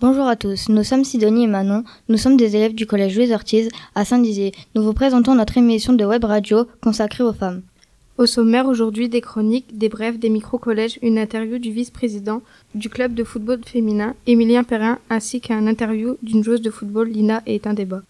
[0.00, 3.32] Bonjour à tous, nous sommes Sidonie et Manon, nous sommes des élèves du collège Louis
[3.32, 4.52] Ortiz à Saint-Dizier.
[4.76, 7.62] Nous vous présentons notre émission de web radio consacrée aux femmes.
[8.16, 12.42] Au sommaire aujourd'hui des chroniques, des brèves, des micro-collèges, une interview du vice-président
[12.76, 17.42] du club de football féminin, Émilien Perrin, ainsi qu'un interview d'une joueuse de football, Lina,
[17.48, 18.02] et un débat.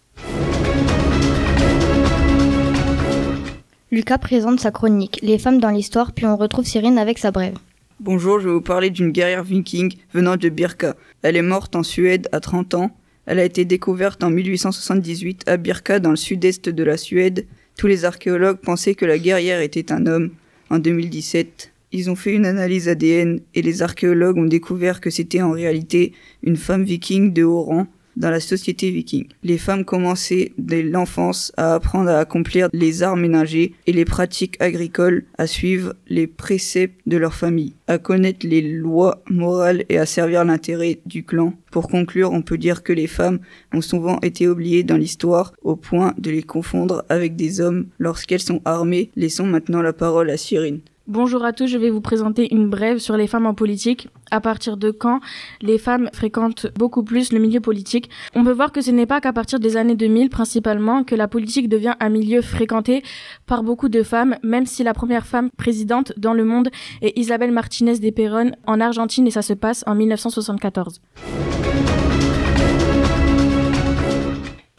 [3.91, 7.57] Lucas présente sa chronique Les femmes dans l'histoire, puis on retrouve Cyrine avec sa brève.
[8.01, 10.95] Bonjour, je vais vous parler d'une guerrière viking venant de Birka.
[11.21, 12.95] Elle est morte en Suède à 30 ans.
[13.25, 17.45] Elle a été découverte en 1878 à Birka dans le sud-est de la Suède.
[17.77, 20.31] Tous les archéologues pensaient que la guerrière était un homme.
[20.69, 25.41] En 2017, ils ont fait une analyse ADN et les archéologues ont découvert que c'était
[25.41, 27.87] en réalité une femme viking de haut rang
[28.19, 29.27] dans la société viking.
[29.43, 34.61] Les femmes commençaient dès l'enfance à apprendre à accomplir les arts ménagers et les pratiques
[34.61, 40.05] agricoles, à suivre les préceptes de leur famille, à connaître les lois morales et à
[40.05, 41.53] servir l'intérêt du clan.
[41.71, 43.39] Pour conclure, on peut dire que les femmes
[43.73, 48.41] ont souvent été oubliées dans l'histoire au point de les confondre avec des hommes lorsqu'elles
[48.41, 49.11] sont armées.
[49.15, 50.81] Laissons maintenant la parole à Cyrine.
[51.09, 54.09] Bonjour à tous, je vais vous présenter une brève sur les femmes en politique.
[54.29, 55.21] À partir de quand
[55.59, 58.11] les femmes fréquentent beaucoup plus le milieu politique?
[58.35, 61.27] On peut voir que ce n'est pas qu'à partir des années 2000 principalement que la
[61.27, 63.01] politique devient un milieu fréquenté
[63.47, 66.69] par beaucoup de femmes, même si la première femme présidente dans le monde
[67.01, 71.01] est Isabelle Martinez de Perón en Argentine et ça se passe en 1974.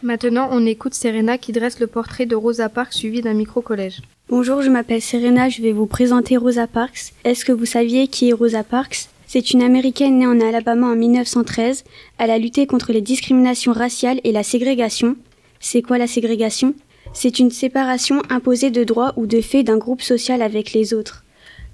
[0.03, 4.01] Maintenant, on écoute Serena qui dresse le portrait de Rosa Parks suivi d'un micro-collège.
[4.31, 7.13] Bonjour, je m'appelle Serena, je vais vous présenter Rosa Parks.
[7.25, 9.09] Est-ce que vous saviez qui est Rosa Parks?
[9.27, 11.85] C'est une américaine née en Alabama en 1913.
[12.17, 15.17] Elle a lutté contre les discriminations raciales et la ségrégation.
[15.61, 16.75] C'est quoi la ségrégation?
[17.13, 21.25] C'est une séparation imposée de droits ou de faits d'un groupe social avec les autres.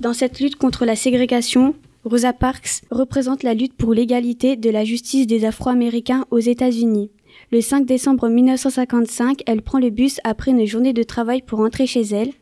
[0.00, 4.84] Dans cette lutte contre la ségrégation, Rosa Parks représente la lutte pour l'égalité de la
[4.84, 7.10] justice des Afro-Américains aux États-Unis.
[7.52, 11.86] Le 5 décembre 1955, elle prend le bus après une journée de travail pour rentrer
[11.86, 12.32] chez elle.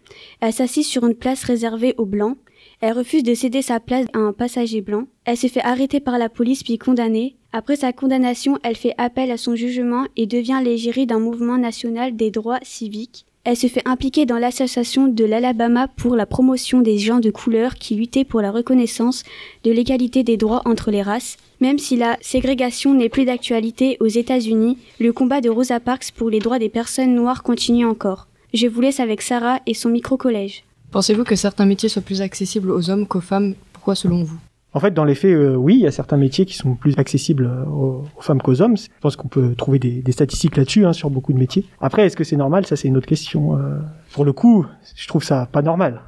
[0.41, 2.39] Elle s'assit sur une place réservée aux Blancs.
[2.81, 5.07] Elle refuse de céder sa place à un passager blanc.
[5.25, 7.37] Elle se fait arrêter par la police puis condamnée.
[7.53, 12.17] Après sa condamnation, elle fait appel à son jugement et devient l'égérie d'un mouvement national
[12.17, 13.27] des droits civiques.
[13.45, 17.75] Elle se fait impliquer dans l'association de l'Alabama pour la promotion des gens de couleur
[17.75, 19.23] qui luttaient pour la reconnaissance
[19.65, 21.37] de l'égalité des droits entre les races.
[21.61, 26.31] Même si la ségrégation n'est plus d'actualité aux États-Unis, le combat de Rosa Parks pour
[26.31, 28.29] les droits des personnes noires continue encore.
[28.55, 30.65] Je vous laisse avec Sarah et son micro-collège.
[30.91, 33.55] Pensez-vous que certains métiers soient plus accessibles aux hommes qu'aux femmes?
[33.75, 34.39] Pourquoi selon vous?
[34.75, 36.99] En fait, dans les faits, euh, oui, il y a certains métiers qui sont plus
[36.99, 38.77] accessibles euh, aux, femmes qu'aux hommes.
[38.77, 41.65] Je pense qu'on peut trouver des, statistiques là-dessus hein, sur beaucoup de métiers.
[41.81, 42.67] Après, est-ce que c'est normal?
[42.67, 43.57] Ça, c'est une autre question.
[43.57, 43.79] Euh,
[44.13, 46.01] pour le coup, je trouve ça pas normal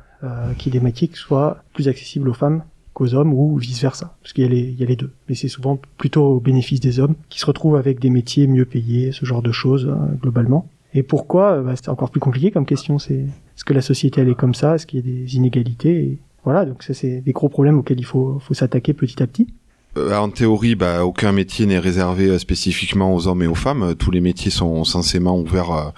[0.58, 3.80] qu'il y ait des métiers qui soient plus accessibles aux femmes qu'aux hommes ou vice
[3.80, 5.12] versa, parce qu'il y, a les, y a les deux.
[5.28, 8.64] Mais c'est souvent plutôt au bénéfice des hommes qui se retrouvent avec des métiers mieux
[8.64, 10.68] payés, ce genre de choses hein, globalement.
[10.94, 11.60] Et pourquoi?
[11.60, 12.98] Bah, C'est encore plus compliqué comme question.
[12.98, 14.74] C'est est-ce que la société elle est comme ça?
[14.74, 16.18] Est-ce qu'il y a des inégalités?
[16.46, 19.48] Voilà, donc ça c'est des gros problèmes auxquels il faut, faut s'attaquer petit à petit.
[19.96, 23.96] Euh, en théorie, bah, aucun métier n'est réservé euh, spécifiquement aux hommes et aux femmes.
[23.96, 25.90] Tous les métiers sont censément ouverts euh,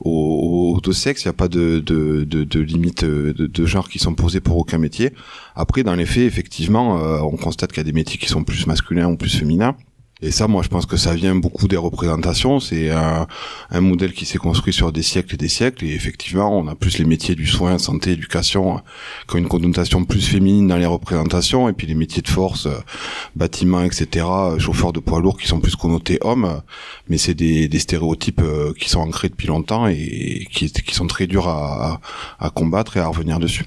[0.00, 1.24] aux, deux sexes.
[1.24, 4.40] Il n'y a pas de, de, de, de limite de, de, genre qui sont posées
[4.40, 5.12] pour aucun métier.
[5.54, 8.66] Après, dans les faits, effectivement, on constate qu'il y a des métiers qui sont plus
[8.66, 9.74] masculins ou plus féminins.
[10.22, 12.60] Et ça, moi, je pense que ça vient beaucoup des représentations.
[12.60, 13.26] C'est un,
[13.70, 15.84] un, modèle qui s'est construit sur des siècles et des siècles.
[15.84, 18.80] Et effectivement, on a plus les métiers du soin, santé, éducation,
[19.28, 21.68] qui ont une connotation plus féminine dans les représentations.
[21.68, 22.68] Et puis les métiers de force,
[23.34, 24.24] bâtiment, etc.,
[24.58, 26.62] chauffeurs de poids lourds qui sont plus connotés hommes.
[27.08, 31.06] Mais c'est des, des, stéréotypes euh, qui sont ancrés depuis longtemps et qui, qui sont
[31.06, 32.00] très durs à,
[32.38, 33.64] à combattre et à revenir dessus.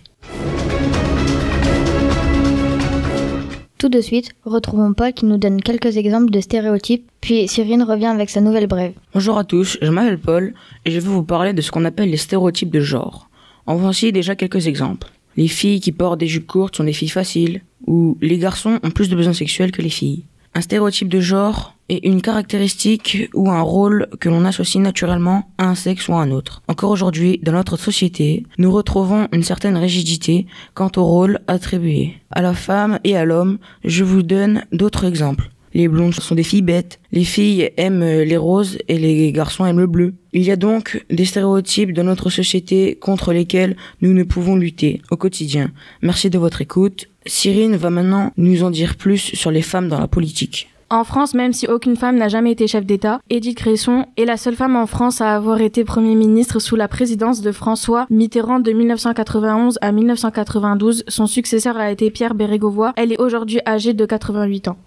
[3.78, 8.08] Tout de suite, retrouvons Paul qui nous donne quelques exemples de stéréotypes, puis Cyrine revient
[8.08, 8.94] avec sa nouvelle brève.
[9.14, 12.10] Bonjour à tous, je m'appelle Paul et je vais vous parler de ce qu'on appelle
[12.10, 13.30] les stéréotypes de genre.
[13.68, 15.08] En voici déjà quelques exemples.
[15.36, 18.90] Les filles qui portent des jupes courtes sont des filles faciles, ou les garçons ont
[18.90, 20.24] plus de besoins sexuels que les filles.
[20.58, 25.66] Un stéréotype de genre est une caractéristique ou un rôle que l'on associe naturellement à
[25.66, 26.64] un sexe ou à un autre.
[26.68, 32.16] Encore aujourd'hui, dans notre société, nous retrouvons une certaine rigidité quant au rôle attribué.
[32.32, 35.52] À la femme et à l'homme, je vous donne d'autres exemples.
[35.74, 39.80] Les blondes sont des filles bêtes, les filles aiment les roses et les garçons aiment
[39.80, 40.14] le bleu.
[40.34, 45.02] Il y a donc des stéréotypes dans notre société contre lesquels nous ne pouvons lutter
[45.12, 45.72] au quotidien.
[46.02, 47.08] Merci de votre écoute.
[47.26, 50.70] Cyrine va maintenant nous en dire plus sur les femmes dans la politique.
[50.90, 54.38] En France, même si aucune femme n'a jamais été chef d'État, Edith Cresson est la
[54.38, 58.62] seule femme en France à avoir été Premier ministre sous la présidence de François Mitterrand
[58.62, 61.04] de 1991 à 1992.
[61.10, 62.94] Son successeur a été Pierre Bérégovoy.
[62.96, 64.78] Elle est aujourd'hui âgée de 88 ans.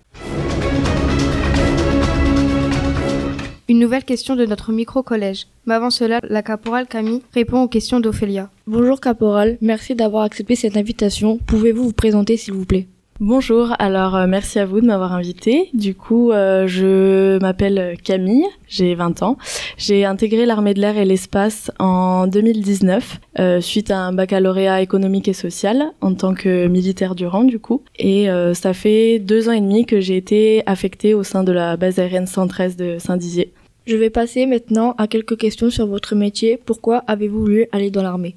[3.70, 5.46] Une nouvelle question de notre micro-collège.
[5.64, 8.50] Mais avant cela, la caporale Camille répond aux questions d'Ophélia.
[8.66, 11.38] Bonjour caporal, merci d'avoir accepté cette invitation.
[11.46, 12.88] Pouvez-vous vous présenter s'il vous plaît?
[13.20, 15.68] Bonjour, alors euh, merci à vous de m'avoir invité.
[15.72, 19.36] Du coup, euh, je m'appelle Camille, j'ai 20 ans.
[19.76, 25.28] J'ai intégré l'armée de l'air et l'espace en 2019 euh, suite à un baccalauréat économique
[25.28, 27.82] et social en tant que militaire du rang du coup.
[28.00, 31.76] Et ça fait deux ans et demi que j'ai été affectée au sein de la
[31.76, 33.52] base aérienne 113 de Saint-Dizier.
[33.86, 36.58] Je vais passer maintenant à quelques questions sur votre métier.
[36.64, 38.36] Pourquoi avez-vous voulu aller dans l'armée?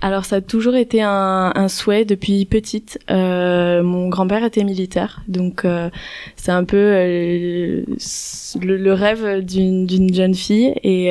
[0.00, 2.98] Alors ça a toujours été un, un souhait depuis petite.
[3.10, 5.88] Euh, mon grand-père était militaire, donc euh,
[6.36, 7.84] c'est un peu euh,
[8.60, 10.74] le, le, rêve d'une jeune fille.
[10.82, 11.10] Et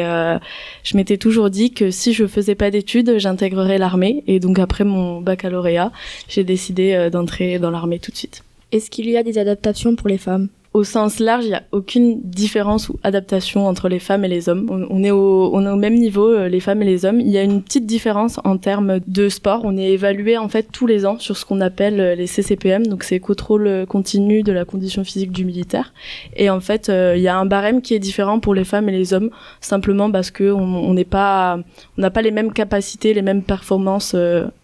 [0.84, 4.24] je m'étais toujours dit que si je faisais pas d'études, j'intégrerais l'armée.
[4.28, 5.92] Et donc après mon baccalauréat,
[6.28, 8.44] j'ai décidé d'entrer dans l'armée tout de suite.
[8.72, 10.50] Est-ce qu'il y a des adaptations pour les femmes?
[10.74, 14.50] Au sens large, il n'y a aucune différence ou adaptation entre les femmes et les
[14.50, 14.68] hommes.
[14.90, 17.20] On, est, au, on est au même niveau, euh, les femmes et les hommes.
[17.20, 19.62] Il y a une petite différence en termes de sport.
[19.66, 22.88] On est évalué en fait tous les ans sur ce qu'on appelle euh, les CCPM,
[22.88, 25.94] donc c'est contrôle continu de la condition physique du militaire.
[26.36, 28.90] Et en fait, euh, il y a un barème qui est différent pour les femmes
[28.90, 29.30] et les hommes,
[29.62, 31.60] simplement parce que on n'est pas,
[31.98, 34.16] n'a pas les mêmes capacités, les mêmes performances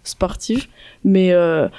[0.04, 0.68] sportives,
[1.04, 1.70] mais il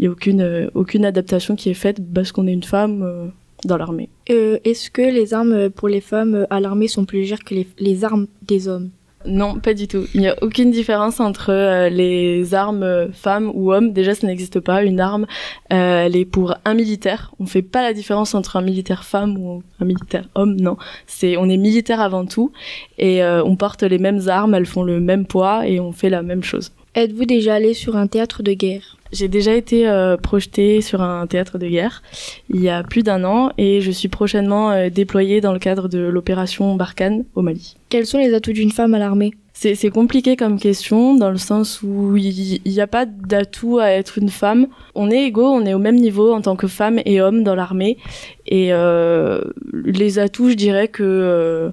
[0.00, 3.32] n'y a aucune, aucune adaptation qui est faite parce qu'on est une femme
[3.64, 4.08] dans l'armée.
[4.30, 7.66] Euh, Est-ce que les armes pour les femmes à l'armée sont plus légères que les,
[7.78, 8.90] les armes des hommes?
[9.26, 10.04] Non, pas du tout.
[10.14, 13.92] Il n'y a aucune différence entre euh, les armes femmes ou hommes.
[13.92, 14.82] Déjà, ça n'existe pas.
[14.82, 15.26] Une arme,
[15.74, 17.34] euh, elle est pour un militaire.
[17.38, 20.56] On fait pas la différence entre un militaire femme ou un militaire homme.
[20.56, 22.50] Non, c'est on est militaire avant tout
[22.96, 24.54] et euh, on porte les mêmes armes.
[24.54, 26.72] Elles font le même poids et on fait la même chose.
[26.96, 28.96] Êtes-vous déjà allé sur un théâtre de guerre?
[29.12, 32.02] J'ai déjà été euh, projetée sur un théâtre de guerre
[32.48, 35.88] il y a plus d'un an et je suis prochainement euh, déployée dans le cadre
[35.88, 37.76] de l'opération Barkhane au Mali.
[37.90, 39.32] Quels sont les atouts d'une femme à l'armée?
[39.52, 44.16] C'est compliqué comme question dans le sens où il n'y a pas d'atout à être
[44.16, 44.68] une femme.
[44.94, 47.54] On est égaux, on est au même niveau en tant que femme et homme dans
[47.54, 47.98] l'armée.
[48.46, 51.70] Et euh, les atouts, je dirais que euh,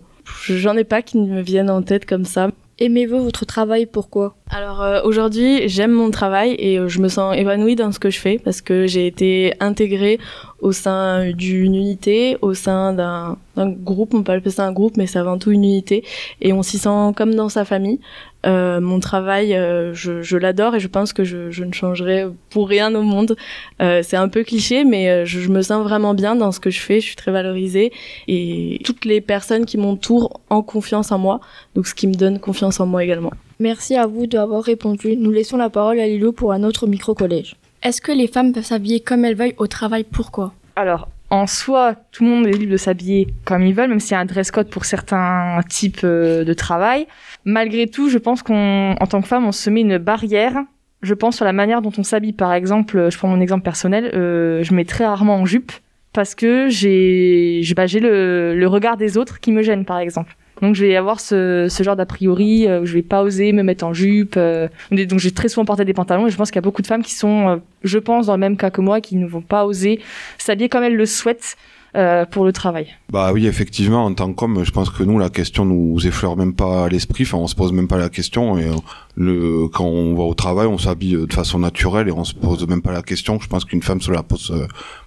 [0.50, 2.52] j'en ai pas qui me viennent en tête comme ça.
[2.80, 3.86] Aimez-vous votre travail?
[3.86, 4.36] Pourquoi?
[4.50, 8.10] Alors euh, aujourd'hui, j'aime mon travail et euh, je me sens épanouie dans ce que
[8.10, 10.20] je fais parce que j'ai été intégrée
[10.60, 15.06] au sein d'une unité, au sein d'un groupe, on peut appeler ça un groupe, mais
[15.06, 16.04] c'est avant tout une unité,
[16.42, 18.00] et on s'y sent comme dans sa famille.
[18.46, 22.26] Euh, mon travail, euh, je, je l'adore et je pense que je, je, ne changerai
[22.50, 23.36] pour rien au monde.
[23.82, 26.70] Euh, c'est un peu cliché, mais je, je, me sens vraiment bien dans ce que
[26.70, 27.00] je fais.
[27.02, 27.92] Je suis très valorisée
[28.28, 31.40] et toutes les personnes qui m'entourent ont confiance en moi,
[31.76, 33.32] donc ce qui me donne confiance en moi également.
[33.60, 35.16] Merci à vous d'avoir répondu.
[35.18, 37.56] Nous laissons la parole à Lilo pour un autre micro-collège.
[37.84, 40.04] Est-ce que les femmes peuvent s'habiller comme elles veulent au travail?
[40.04, 40.54] Pourquoi?
[40.76, 44.12] Alors, en soi, tout le monde est libre de s'habiller comme ils veulent, même s'il
[44.12, 47.08] y a un dress code pour certains types euh, de travail.
[47.46, 50.64] Malgré tout, je pense qu'en tant que femme, on se met une barrière.
[51.02, 52.34] Je pense sur la manière dont on s'habille.
[52.34, 55.72] Par exemple, je prends mon exemple personnel, euh, je mets très rarement en jupe
[56.14, 60.36] parce que j'ai bah, le, le regard des autres qui me gêne, par exemple.
[60.62, 63.52] Donc je vais avoir ce, ce genre d'a priori euh, où je vais pas oser
[63.52, 64.36] me mettre en jupe.
[64.38, 66.82] Euh, donc j'ai très souvent porté des pantalons et je pense qu'il y a beaucoup
[66.82, 69.28] de femmes qui sont, euh, je pense, dans le même cas que moi, qui ne
[69.28, 70.00] vont pas oser
[70.38, 71.58] s'habiller comme elles le souhaitent.
[71.96, 72.90] Euh, pour le travail.
[73.10, 76.54] Bah oui, effectivement, en tant qu'homme, je pense que nous, la question nous effleure même
[76.54, 77.24] pas à l'esprit.
[77.24, 78.58] Enfin, on se pose même pas la question.
[78.58, 78.70] Et
[79.16, 82.68] le quand on va au travail, on s'habille de façon naturelle et on se pose
[82.68, 83.40] même pas la question.
[83.40, 84.54] Je pense qu'une femme se la pose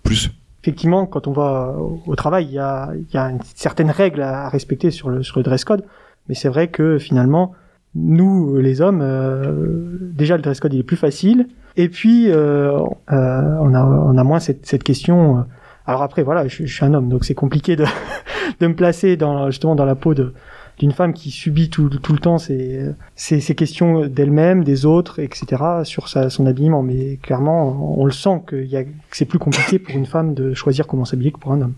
[0.02, 0.30] plus
[0.62, 1.76] effectivement, quand on va
[2.06, 5.64] au travail, il y a, y a une certaine règle à respecter sur le, dress
[5.64, 5.84] code.
[6.28, 7.54] Mais c'est vrai que finalement,
[7.94, 11.48] nous, les hommes, euh, déjà le dress code il est plus facile.
[11.76, 12.78] Et puis, euh,
[13.12, 15.44] euh, on, a, moins cette, question.
[15.86, 17.84] Alors après, voilà, je, suis un homme, donc c'est compliqué de,
[18.60, 20.34] de me placer dans, justement dans la peau de,
[20.80, 22.80] d'une femme qui subit tout, tout le temps ces,
[23.14, 26.82] ces, ces questions d'elle-même, des autres, etc., sur sa, son habillement.
[26.82, 30.32] Mais clairement, on le sent que, y a, que c'est plus compliqué pour une femme
[30.32, 31.74] de choisir comment s'habiller que pour un homme.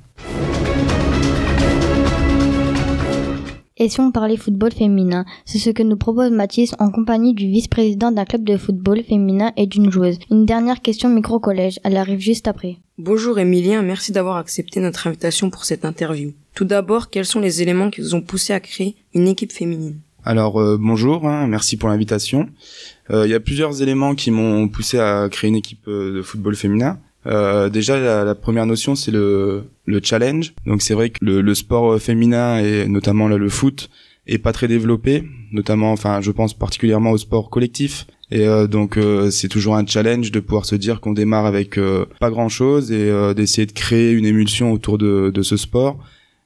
[3.77, 7.49] Et si on parlait football féminin C'est ce que nous propose Mathis en compagnie du
[7.49, 10.21] vice-président d'un club de football féminin et d'une joueuse.
[10.31, 12.77] Une dernière question micro-collège, elle arrive juste après.
[12.99, 16.33] Bonjour Emilien, merci d'avoir accepté notre invitation pour cette interview.
[16.55, 20.01] Tout d'abord, quels sont les éléments qui vous ont poussé à créer une équipe féminine?
[20.25, 22.49] Alors euh, bonjour, hein, merci pour l'invitation.
[23.11, 26.23] Euh, il y a plusieurs éléments qui m'ont poussé à créer une équipe euh, de
[26.23, 27.01] football féminin.
[27.27, 30.55] Euh, déjà, la, première notion, c'est le, le challenge.
[30.67, 33.91] Donc c'est vrai que le, le, sport féminin et notamment le foot
[34.27, 38.07] est pas très développé, notamment, enfin, je pense particulièrement au sport collectif.
[38.31, 38.99] Et euh, donc
[39.31, 41.79] c'est toujours un challenge de pouvoir se dire qu'on démarre avec
[42.21, 45.99] pas grand chose et d'essayer de créer une émulsion autour de, de ce sport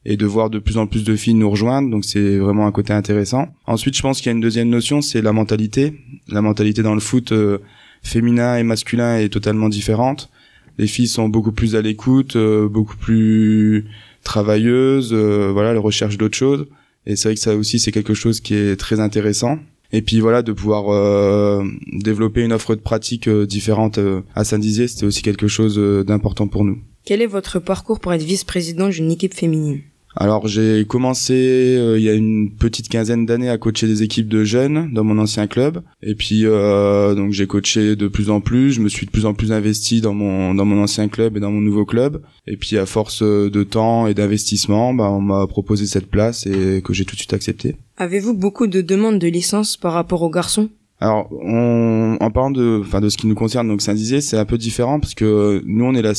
[0.09, 1.91] et de voir de plus en plus de filles nous rejoindre.
[1.91, 3.49] Donc c'est vraiment un côté intéressant.
[3.67, 5.95] Ensuite, je pense qu'il y a une deuxième notion, c'est la mentalité.
[6.29, 7.59] La mentalité dans le foot euh,
[8.03, 10.31] féminin et masculin est totalement différente.
[10.79, 13.87] Les filles sont beaucoup plus à l'écoute, euh, beaucoup plus
[14.23, 15.11] travailleuses.
[15.13, 16.67] Euh, voilà, elles recherchent d'autres choses.
[17.05, 19.59] Et c'est vrai que ça aussi, c'est quelque chose qui est très intéressant.
[19.93, 24.45] Et puis voilà, de pouvoir euh, développer une offre de pratique euh, différente euh, à
[24.45, 26.79] Saint-Dizier, c'était aussi quelque chose d'important pour nous.
[27.05, 29.81] Quel est votre parcours pour être vice-président d'une équipe féminine?
[30.17, 34.29] Alors j'ai commencé euh, il y a une petite quinzaine d'années à coacher des équipes
[34.29, 38.41] de jeunes dans mon ancien club et puis euh, donc j'ai coaché de plus en
[38.41, 41.37] plus, je me suis de plus en plus investi dans mon dans mon ancien club
[41.37, 45.21] et dans mon nouveau club et puis à force de temps et d'investissement, bah, on
[45.21, 47.77] m'a proposé cette place et que j'ai tout de suite accepté.
[47.99, 50.71] Avez-vous beaucoup de demandes de licence par rapport aux garçons?
[50.99, 54.47] Alors, on, en parlant de, enfin, de ce qui nous concerne, donc Saint-Dizier, c'est un
[54.47, 56.13] peu différent parce que nous, on est la,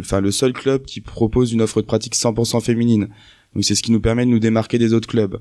[0.00, 3.08] enfin, le seul club qui propose une offre de pratique 100% féminine.
[3.54, 5.38] Donc c'est ce qui nous permet de nous démarquer des autres clubs.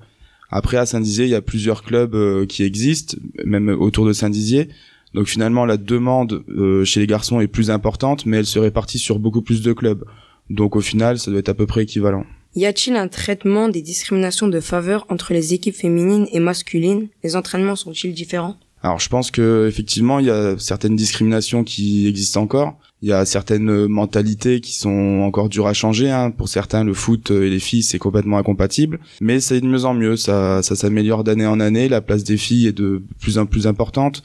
[0.50, 4.70] Après à Saint-Dizier, il y a plusieurs clubs euh, qui existent, même autour de Saint-Dizier.
[5.14, 9.00] Donc finalement, la demande euh, chez les garçons est plus importante, mais elle se répartit
[9.00, 10.04] sur beaucoup plus de clubs.
[10.50, 12.26] Donc au final, ça doit être à peu près équivalent.
[12.56, 17.08] Y a-t-il un traitement des discriminations de faveur entre les équipes féminines et masculines?
[17.24, 18.58] Les entraînements sont-ils différents?
[18.82, 22.80] Alors je pense que effectivement, il y a certaines discriminations qui existent encore.
[23.04, 26.10] Il y a certaines mentalités qui sont encore dures à changer.
[26.10, 26.32] Hein.
[26.32, 29.00] Pour certains, le foot et les filles, c'est complètement incompatible.
[29.22, 30.16] Mais c'est de mieux en mieux.
[30.16, 31.90] Ça, s'améliore d'année en année.
[31.90, 34.24] La place des filles est de plus en plus importante.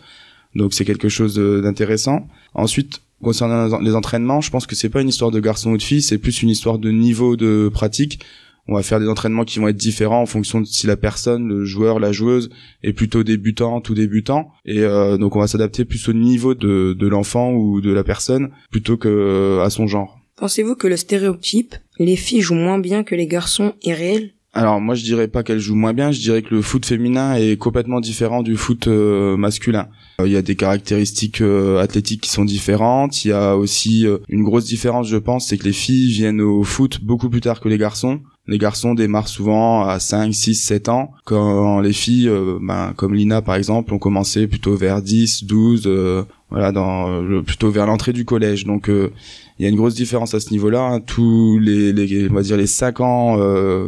[0.54, 2.26] Donc c'est quelque chose d'intéressant.
[2.54, 5.82] Ensuite, concernant les entraînements, je pense que c'est pas une histoire de garçon ou de
[5.82, 8.20] fille, c'est plus une histoire de niveau de pratique
[8.68, 11.48] on va faire des entraînements qui vont être différents en fonction de si la personne,
[11.48, 12.50] le joueur, la joueuse
[12.82, 14.50] est plutôt débutant ou débutant.
[14.64, 18.04] Et euh, donc on va s'adapter plus au niveau de, de l'enfant ou de la
[18.04, 20.20] personne plutôt que euh, à son genre.
[20.36, 24.32] Pensez-vous que le stéréotype, les filles jouent moins bien que les garçons, est réel?
[24.54, 27.34] Alors moi je dirais pas qu'elles jouent moins bien, je dirais que le foot féminin
[27.36, 29.88] est complètement différent du foot euh, masculin.
[30.22, 31.42] Il y a des caractéristiques
[31.80, 35.64] athlétiques qui sont différentes, il y a aussi une grosse différence je pense, c'est que
[35.64, 38.20] les filles viennent au foot beaucoup plus tard que les garçons.
[38.48, 43.14] Les garçons démarrent souvent à 5, 6, 7 ans, quand les filles, euh, ben, comme
[43.14, 48.12] Lina par exemple, ont commencé plutôt vers 10, 12, euh, voilà, dans, plutôt vers l'entrée
[48.12, 48.64] du collège.
[48.64, 49.12] Donc euh,
[49.58, 50.80] il y a une grosse différence à ce niveau-là.
[50.80, 51.00] Hein.
[51.00, 53.38] Tous les, les, on va dire les 5 ans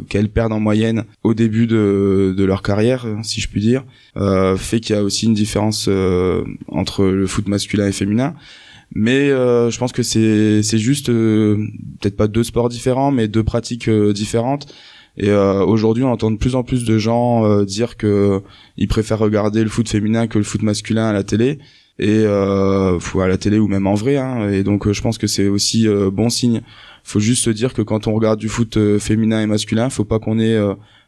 [0.09, 3.83] qu'elles perdent en moyenne au début de, de leur carrière, si je puis dire,
[4.57, 5.91] fait qu'il y a aussi une différence
[6.69, 8.35] entre le foot masculin et féminin.
[8.93, 11.57] Mais euh, je pense que c'est c'est juste euh,
[12.01, 14.73] peut-être pas deux sports différents, mais deux pratiques euh, différentes.
[15.17, 18.43] Et aujourd'hui, on entend de plus en plus de gens dire que
[18.77, 21.61] ils préfèrent regarder le foot féminin que le foot masculin à la télé
[22.01, 24.17] et euh, à la télé ou même en vrai.
[24.17, 24.51] Hein.
[24.51, 26.63] Et donc, je pense que c'est aussi bon signe.
[27.05, 30.19] Faut juste se dire que quand on regarde du foot féminin et masculin, faut pas
[30.19, 30.59] qu'on ait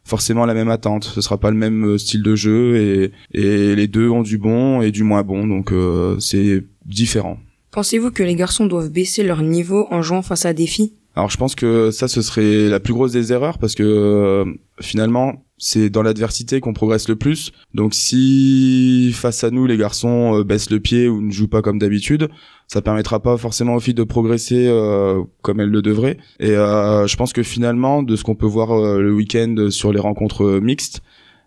[0.04, 1.02] forcément la même attente.
[1.02, 4.82] Ce sera pas le même style de jeu et, et les deux ont du bon
[4.82, 5.48] et du moins bon.
[5.48, 5.72] Donc,
[6.20, 7.40] c'est différent.
[7.76, 10.94] Pensez-vous que les garçons doivent baisser leur niveau en jouant face à des filles?
[11.14, 14.46] Alors je pense que ça ce serait la plus grosse des erreurs parce que euh,
[14.80, 17.52] finalement c'est dans l'adversité qu'on progresse le plus.
[17.74, 21.60] Donc si face à nous les garçons euh, baissent le pied ou ne jouent pas
[21.60, 22.30] comme d'habitude,
[22.66, 26.16] ça permettra pas forcément aux filles de progresser euh, comme elles le devraient.
[26.40, 30.60] Et je pense que finalement de ce qu'on peut voir le week-end sur les rencontres
[30.62, 31.02] mixtes,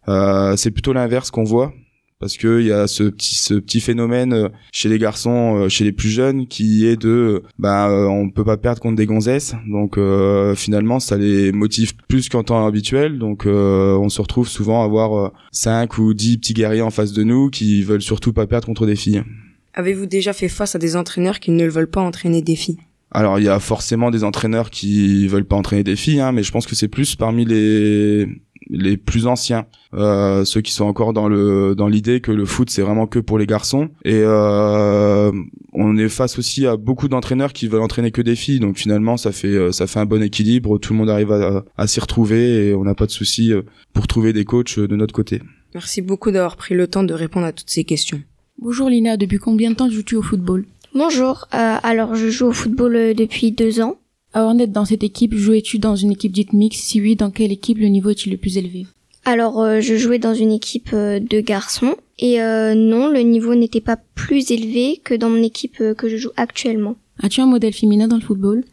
[0.06, 1.74] c'est plutôt l'inverse qu'on voit
[2.20, 5.70] parce que il y a ce petit ce petit phénomène euh, chez les garçons euh,
[5.70, 9.06] chez les plus jeunes qui est de bah euh, on peut pas perdre contre des
[9.06, 9.56] gonzesses.
[9.68, 9.98] Donc
[10.56, 13.18] finalement ça les motive plus qu'en temps habituel.
[13.18, 17.24] Donc on se retrouve souvent à avoir 5 ou 10 petits guerriers en face de
[17.24, 19.24] nous qui veulent surtout pas perdre contre des filles.
[19.74, 22.80] Avez-vous déjà fait face à des entraîneurs qui ne veulent pas entraîner des filles?
[23.12, 26.44] Alors il y a forcément des entraîneurs qui veulent pas entraîner des filles, hein, mais
[26.44, 28.28] je pense que c'est plus parmi les
[28.70, 32.70] les plus anciens, euh, ceux qui sont encore dans le dans l'idée que le foot
[32.70, 33.90] c'est vraiment que pour les garçons.
[34.06, 35.32] Et euh,
[35.74, 39.18] on est face aussi à beaucoup d'entraîneurs qui veulent entraîner que des filles, donc finalement
[39.18, 40.78] ça fait euh, ça fait un bon équilibre.
[40.78, 43.64] Tout le monde arrive à, à s'y retrouver et on n'a pas de souci euh,
[43.94, 45.42] pour trouver des coachs de notre côté.
[45.74, 48.22] Merci beaucoup d'avoir pris le temps de répondre à toutes ces questions.
[48.60, 50.66] Bonjour Lina, depuis combien de temps joues-tu au football?
[50.94, 53.98] Bonjour, euh, alors je joue au football depuis deux ans.
[54.34, 56.84] Avant d'être dans cette équipe, jouais-tu dans une équipe dite mixte?
[56.84, 58.86] Si oui, dans quelle équipe le niveau est-il le plus élevé?
[59.26, 63.56] Alors, euh, je jouais dans une équipe euh, de garçons et euh, non, le niveau
[63.56, 66.96] n'était pas plus élevé que dans mon équipe que je joue actuellement.
[67.22, 68.64] As-tu un modèle féminin dans le football?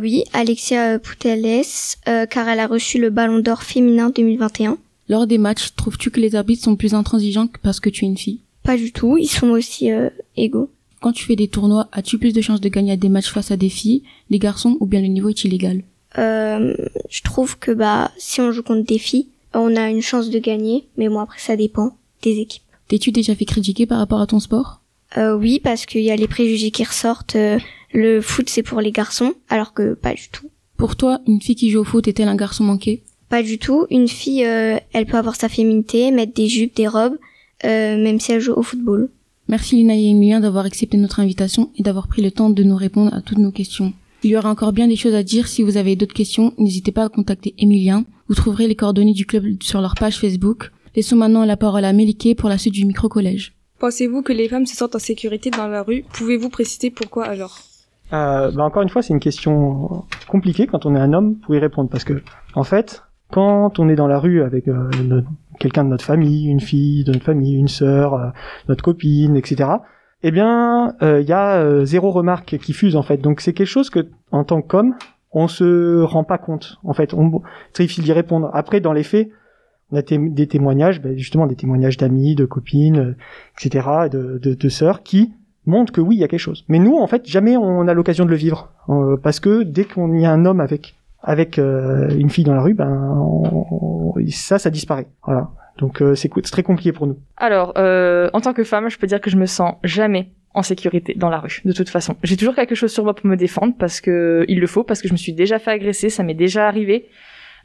[0.00, 1.66] Oui, Alexia Puteles,
[2.04, 4.78] car elle a reçu le Ballon d'Or féminin 2021.
[5.10, 8.16] Lors des matchs, trouves-tu que les arbitres sont plus intransigeants parce que tu es une
[8.16, 8.40] fille?
[8.62, 9.90] Pas du tout, ils sont aussi
[10.34, 10.70] égaux.
[11.00, 13.56] Quand tu fais des tournois, as-tu plus de chances de gagner des matchs face à
[13.56, 15.82] des filles, des garçons ou bien le niveau est illégal
[16.18, 16.74] euh,
[17.10, 20.38] je trouve que bah si on joue contre des filles, on a une chance de
[20.38, 22.62] gagner, mais bon après ça dépend des équipes.
[22.88, 24.80] T'es-tu déjà fait critiquer par rapport à ton sport
[25.18, 27.36] euh, Oui, parce qu'il y a les préjugés qui ressortent.
[27.36, 27.58] Euh,
[27.92, 30.48] le foot c'est pour les garçons, alors que pas du tout.
[30.76, 33.86] Pour toi, une fille qui joue au foot est-elle un garçon manqué Pas du tout.
[33.90, 37.18] Une fille, euh, elle peut avoir sa féminité, mettre des jupes, des robes,
[37.64, 39.08] euh, même si elle joue au football.
[39.48, 42.76] Merci Lina et Emilien d'avoir accepté notre invitation et d'avoir pris le temps de nous
[42.76, 43.92] répondre à toutes nos questions.
[44.24, 45.46] Il y aura encore bien des choses à dire.
[45.46, 48.04] Si vous avez d'autres questions, n'hésitez pas à contacter Emilien.
[48.28, 50.72] Vous trouverez les coordonnées du club sur leur page Facebook.
[50.96, 53.54] Laissons maintenant la parole à Méliké pour la suite du micro-collège.
[53.78, 56.04] Pensez-vous que les femmes se sentent en sécurité dans la rue?
[56.14, 57.58] Pouvez-vous préciser pourquoi alors?
[58.12, 61.54] Euh, bah Encore une fois, c'est une question compliquée quand on est un homme pour
[61.54, 61.88] y répondre.
[61.90, 62.22] Parce que,
[62.54, 64.90] en fait, quand on est dans la rue avec euh,
[65.58, 68.28] quelqu'un de notre famille, une fille de notre famille, une sœur, euh,
[68.68, 69.70] notre copine, etc.,
[70.22, 73.18] eh bien, euh, il y a euh, zéro remarque qui fuse en fait.
[73.18, 74.94] Donc c'est quelque chose que, en tant qu'homme,
[75.32, 76.78] on se rend pas compte.
[76.82, 77.42] En fait, on,
[77.74, 78.50] difficile d'y répondre.
[78.54, 79.28] Après, dans les faits,
[79.92, 83.16] on a des témoignages, ben, justement des témoignages d'amis, de copines, euh,
[83.60, 85.32] etc., de, de, de sœurs qui
[85.64, 86.64] montrent que oui, il y a quelque chose.
[86.68, 89.84] Mais nous, en fait, jamais on a l'occasion de le vivre, Euh, parce que dès
[89.84, 90.96] qu'on y a un homme avec
[91.26, 93.18] avec euh, une fille dans la rue, ben
[94.30, 95.08] ça, ça disparaît.
[95.24, 95.50] Voilà.
[95.76, 97.18] Donc euh, c'est très compliqué pour nous.
[97.36, 100.62] Alors, euh, en tant que femme, je peux dire que je me sens jamais en
[100.62, 102.16] sécurité dans la rue, de toute façon.
[102.22, 105.02] J'ai toujours quelque chose sur moi pour me défendre, parce que il le faut, parce
[105.02, 107.08] que je me suis déjà fait agresser, ça m'est déjà arrivé.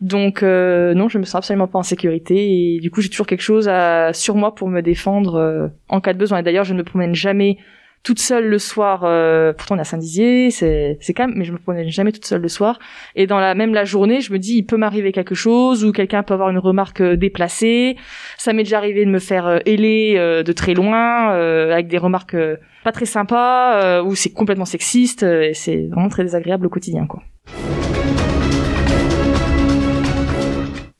[0.02, 3.28] Donc euh, non, je me sens absolument pas en sécurité et du coup j'ai toujours
[3.28, 6.40] quelque chose à, sur moi pour me défendre euh, en cas de besoin.
[6.40, 7.58] Et d'ailleurs, je ne me promène jamais
[8.04, 9.04] toute seule le soir.
[9.04, 12.26] euh, pourtant on est à Saint-Dizier, c'est c'est calme, mais je me promène jamais toute
[12.26, 12.80] seule le soir.
[13.16, 15.92] Et dans la même la journée, je me dis il peut m'arriver quelque chose ou
[15.92, 17.98] quelqu'un peut avoir une remarque euh, déplacée.
[18.38, 21.88] Ça m'est déjà arrivé de me faire euh, héler euh, de très loin euh, avec
[21.88, 26.66] des remarques euh, pas très sympas ou c'est complètement sexiste et c'est vraiment très désagréable
[26.66, 27.22] au quotidien quoi.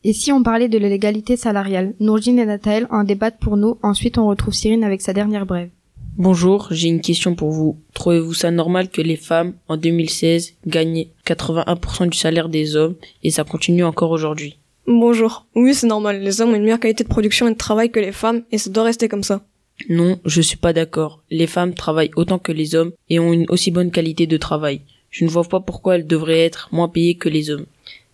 [0.04, 1.94] Et si on parlait de l'égalité salariale?
[2.00, 5.70] Nourjine et Nathaël en débattent pour nous, ensuite on retrouve Cyrine avec sa dernière brève.
[6.18, 7.80] Bonjour, j'ai une question pour vous.
[7.94, 13.32] Trouvez-vous ça normal que les femmes, en 2016, gagnent 81% du salaire des hommes et
[13.32, 14.58] ça continue encore aujourd'hui?
[14.88, 15.46] Bonjour.
[15.56, 16.22] Oui, c'est normal.
[16.22, 18.58] Les hommes ont une meilleure qualité de production et de travail que les femmes et
[18.58, 19.42] ça doit rester comme ça.
[19.90, 21.24] Non, je suis pas d'accord.
[21.30, 24.82] Les femmes travaillent autant que les hommes et ont une aussi bonne qualité de travail.
[25.12, 27.66] Je ne vois pas pourquoi elles devraient être moins payées que les hommes.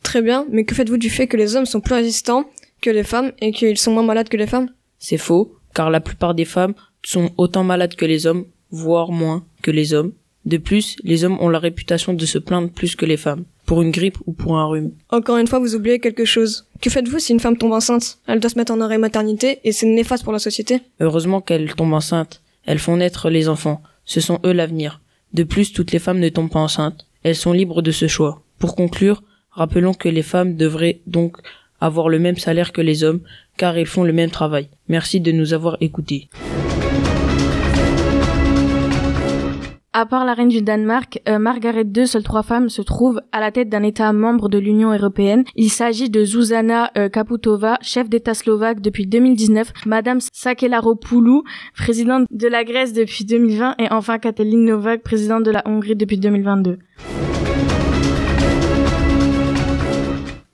[0.03, 2.45] Très bien, mais que faites-vous du fait que les hommes sont plus résistants
[2.79, 4.69] que les femmes et qu'ils sont moins malades que les femmes?
[4.99, 6.75] C'est faux, car la plupart des femmes
[7.07, 10.11] sont autant malades que les hommes, voire moins que les hommes.
[10.43, 13.81] De plus, les hommes ont la réputation de se plaindre plus que les femmes, pour
[13.81, 14.91] une grippe ou pour un rhume.
[15.09, 16.67] Encore une fois, vous oubliez quelque chose.
[16.81, 18.19] Que faites-vous si une femme tombe enceinte?
[18.27, 20.81] Elle doit se mettre en arrêt maternité et c'est néfaste pour la société.
[20.99, 22.41] Heureusement qu'elles tombent enceintes.
[22.65, 23.81] Elles font naître les enfants.
[24.03, 24.99] Ce sont eux l'avenir.
[25.33, 27.07] De plus, toutes les femmes ne tombent pas enceintes.
[27.23, 28.43] Elles sont libres de ce choix.
[28.59, 31.37] Pour conclure, rappelons que les femmes devraient donc
[31.79, 33.21] avoir le même salaire que les hommes,
[33.55, 34.67] car ils font le même travail.
[34.89, 36.27] Merci de nous avoir écoutés.
[39.93, 43.39] À part la reine du Danemark, euh, Margaret II, seule trois femmes, se trouvent à
[43.39, 45.43] la tête d'un État membre de l'Union européenne.
[45.55, 51.43] Il s'agit de Zuzana euh, Kaputova, chef d'État slovaque depuis 2019, Madame Sakelaropoulou,
[51.75, 56.17] présidente de la Grèce depuis 2020, et enfin Katalin Novak, présidente de la Hongrie depuis
[56.17, 56.77] 2022.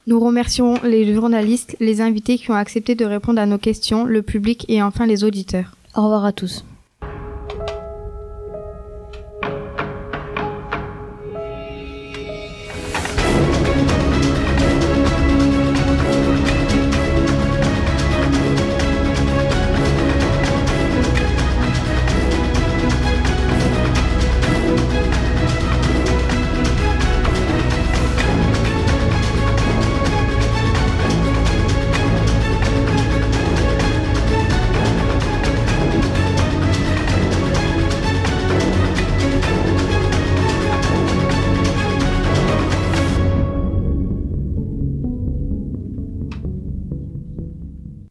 [0.05, 4.21] Nous remercions les journalistes, les invités qui ont accepté de répondre à nos questions, le
[4.21, 5.75] public et enfin les auditeurs.
[5.95, 6.65] Au revoir à tous.